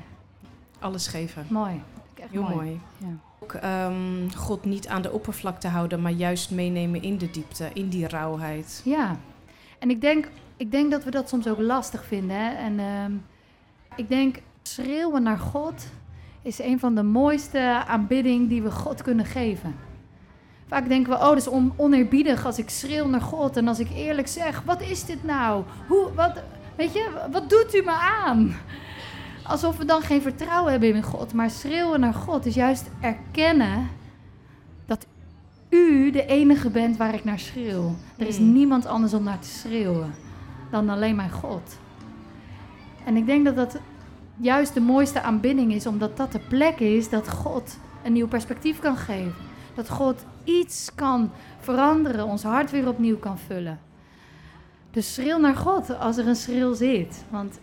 [0.78, 1.46] Alles geven.
[1.50, 1.82] mooi.
[2.30, 2.80] Heel mooi.
[2.98, 3.06] Ja.
[3.40, 7.88] Ook ehm, God niet aan de oppervlakte houden, maar juist meenemen in de diepte, in
[7.88, 8.82] die rauwheid.
[8.84, 9.16] Ja,
[9.78, 12.36] en ik denk, ik denk dat we dat soms ook lastig vinden.
[12.36, 12.54] Hè?
[12.54, 13.12] En ehm,
[13.96, 15.86] ik denk, schreeuwen naar God
[16.44, 19.74] is een van de mooiste aanbidding die we God kunnen geven.
[20.68, 23.56] Vaak denken we, oh, dat is on- oneerbiedig als ik schreeuw naar God.
[23.56, 25.64] En als ik eerlijk zeg, wat is dit nou?
[25.88, 26.42] Hoe, wat,
[26.76, 27.90] weet je, wat doet u me
[28.24, 28.56] aan?
[29.42, 31.32] Alsof we dan geen vertrouwen hebben in God.
[31.32, 33.88] Maar schreeuwen naar God is juist erkennen
[34.86, 35.06] dat
[35.68, 37.94] u de enige bent waar ik naar schreeuw.
[38.16, 38.52] Er is Mm.
[38.52, 40.14] niemand anders om naar te schreeuwen
[40.70, 41.78] dan alleen mijn God.
[43.04, 43.78] En ik denk dat dat
[44.36, 48.78] juist de mooiste aanbidding is, omdat dat de plek is dat God een nieuw perspectief
[48.78, 49.34] kan geven.
[49.74, 53.80] Dat God iets kan veranderen, ons hart weer opnieuw kan vullen.
[54.90, 57.24] Dus schreeuw naar God als er een schreeuw zit.
[57.30, 57.60] Want,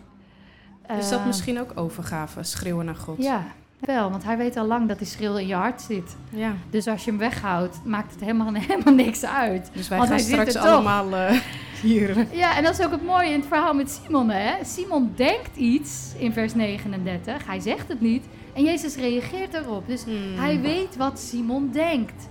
[0.98, 3.22] is dat eh, misschien ook overgave, schreeuwen naar God?
[3.22, 3.42] Ja,
[3.80, 6.16] wel, want hij weet al lang dat die schreeuw in je hart zit.
[6.30, 6.52] ja.
[6.70, 9.70] Dus als je hem weghoudt, maakt het helemaal, helemaal niks uit.
[9.72, 11.40] Dus wij Want gaan straks allemaal eh,
[11.82, 12.26] hier.
[12.32, 14.30] Ja, en dat is ook het mooie in het verhaal met Simon.
[14.30, 14.64] Hè?
[14.64, 17.46] Simon denkt iets in vers 39.
[17.46, 18.24] Hij zegt het niet.
[18.54, 19.86] En Jezus reageert erop.
[19.86, 20.14] Dus Hmm.
[20.36, 22.28] hij weet wat Simon denkt.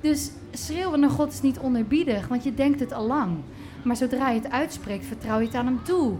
[0.00, 3.36] Dus schreeuwen naar God is niet onerbiedig, want je denkt het al lang.
[3.82, 6.12] Maar zodra je het uitspreekt, vertrouw je het aan hem toe.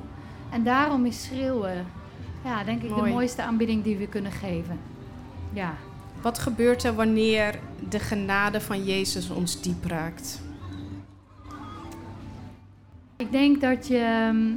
[0.50, 1.86] En daarom is schreeuwen,
[2.44, 3.12] ja, denk ik, de Mooi.
[3.12, 4.78] mooiste aanbidding die we kunnen geven.
[5.52, 5.74] Ja.
[6.22, 7.58] Wat gebeurt er wanneer
[7.88, 10.40] de genade van Jezus ons diep raakt?
[13.22, 14.50] Ik denk dat, je, ehm,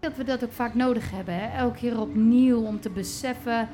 [0.00, 1.34] dat we dat ook vaak nodig hebben.
[1.34, 1.58] Hè?
[1.58, 3.68] Elke keer opnieuw om te beseffen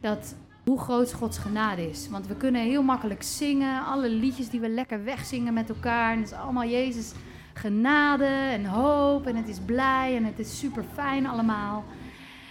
[0.00, 2.08] dat hoe groot Gods genade is.
[2.10, 3.84] Want we kunnen heel makkelijk zingen.
[3.84, 6.12] Alle liedjes die we lekker wegzingen met elkaar.
[6.12, 7.12] En het is allemaal Jezus
[7.52, 9.26] genade en hoop.
[9.26, 11.84] En het is blij en het is super fijn allemaal.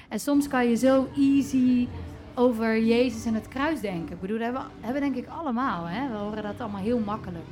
[0.09, 1.87] En soms kan je zo easy
[2.35, 4.15] over Jezus en het kruis denken.
[4.15, 5.85] Ik bedoel, dat hebben, we- hebben denk ik allemaal.
[5.85, 6.07] Hè?
[6.11, 7.45] We horen dat allemaal heel makkelijk.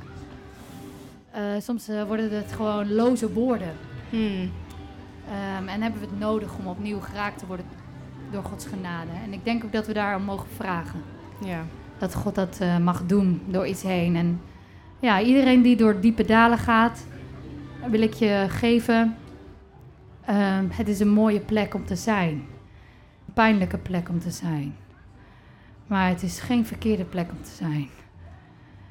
[1.32, 3.72] Eh, soms eh, worden het gewoon loze woorden.
[4.10, 4.50] Hmm.
[5.28, 7.66] Ehm, en hebben we het nodig om opnieuw geraakt te worden
[8.30, 9.10] door Gods genade.
[9.24, 11.02] En ik denk ook dat we daarom mogen vragen.
[11.44, 11.64] Ja.
[11.98, 14.16] Dat God dat eh, mag doen door iets heen.
[14.16, 14.40] En
[15.00, 17.06] ja, iedereen die door diepe dalen gaat,
[17.90, 19.16] wil ik je geven.
[20.24, 22.32] ehm, het is een mooie plek om te zijn.
[23.26, 24.74] Een pijnlijke plek om te zijn.
[25.86, 27.88] Maar het is geen verkeerde plek om te zijn.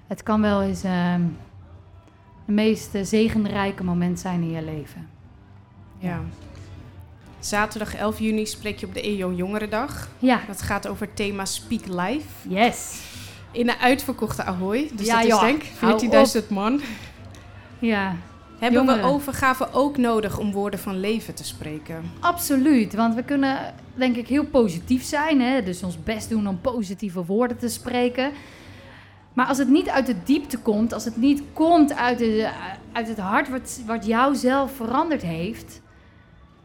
[0.08, 1.22] Het kan wel eens ehm
[2.46, 5.08] het meest eh, zegenrijke moment zijn in je leven.
[6.00, 6.20] ja.
[7.40, 10.10] Zaterdag 11 juni spreek je op de EO Jongerendag.
[10.20, 12.28] Ja, Dat gaat over het thema Speak Life.
[12.50, 13.02] yes.
[13.52, 14.90] In een uitverkochte Ahoy.
[14.94, 16.82] Dus Ja, dat is denk Hou ik 14.000 man.
[17.80, 18.16] Ja,
[18.60, 22.12] Hebben we overgave ook nodig om woorden van leven te spreken?
[22.20, 22.94] absoluut.
[22.96, 25.42] Want we kunnen, denk ik, heel positief zijn.
[25.42, 25.64] Hè?
[25.64, 28.32] Dus ons best doen om positieve woorden te spreken.
[29.34, 32.50] Maar als het niet uit de diepte komt, als het niet komt uit, de,
[32.92, 35.82] uit het hart wat, wat jou zelf veranderd heeft,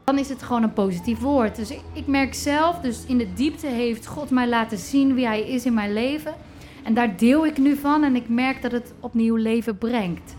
[0.05, 1.57] dan is het gewoon een positief woord.
[1.57, 5.41] Dus ik, merk zelf, dus in de diepte heeft God mij laten zien wie Hij
[5.41, 6.35] is in mijn leven.
[6.83, 10.35] En daar deel ik nu van en ik merk dat het opnieuw leven brengt.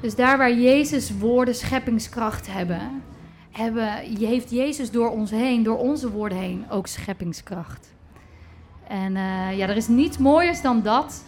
[0.00, 3.02] Dus daar waar Jezus woorden scheppingskracht hebben,
[3.50, 7.94] hebben, heeft Jezus door ons heen, door onze woorden heen, ook scheppingskracht.
[8.88, 11.24] En eh, ja, er is niets mooiers dan dat.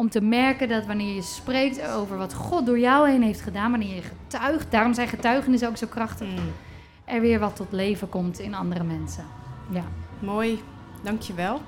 [0.00, 3.70] Om te merken dat wanneer je spreekt over wat God door jou heen heeft gedaan,
[3.70, 6.52] wanneer je getuigt, daarom zijn getuigenissen ook zo krachtig, Hmm.
[7.04, 9.24] er weer wat tot leven komt in andere mensen.
[9.72, 9.84] Ja.
[10.18, 10.62] Mooi,
[11.02, 11.60] dankjewel.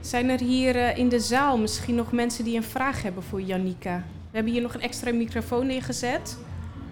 [0.00, 3.42] Zijn er hier eh, in de zaal misschien nog mensen die een vraag hebben voor
[3.42, 3.96] Janika?
[4.30, 6.38] We hebben hier nog een extra microfoon neergezet.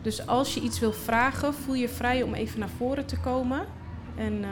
[0.03, 3.66] Dus als je iets wil vragen, voel je vrij om even naar voren te komen.
[4.16, 4.51] En eh,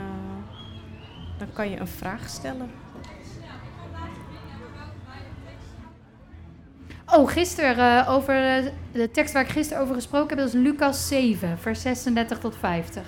[1.38, 2.83] dan kan je een vraag stellen.
[7.16, 10.60] Oh, gisteren eh, over eh, de tekst waar ik gisteren over gesproken heb, dat is
[10.60, 13.06] Lucas 7, vers 36 tot 50.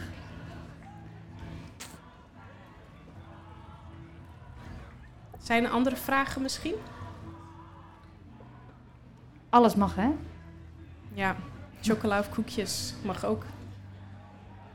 [5.39, 6.75] Zijn er andere vragen misschien?
[9.49, 10.09] Alles mag, hè?
[11.15, 11.37] Ja,
[11.81, 13.45] chocola of koekjes mag ook.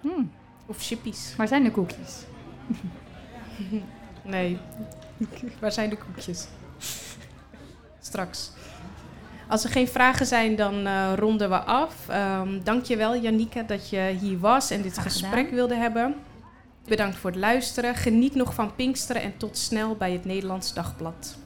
[0.01, 0.31] Hmm,
[0.65, 1.35] Of chippies.
[1.35, 2.23] waar zijn de koekjes?
[4.23, 4.59] Nee,
[5.59, 6.47] waar zijn de koekjes?
[7.99, 8.51] Straks.
[9.51, 11.95] Als er geen vragen zijn, dan eh, ronden we af.
[12.07, 15.55] Dank dankjewel, Janika, dat je hier was en dit Graag gesprek gedaan.
[15.55, 16.15] wilde hebben.
[16.87, 17.95] Bedankt voor het luisteren.
[17.95, 21.37] Geniet nog van Pinksteren en tot snel bij het Nederlands Dagblad.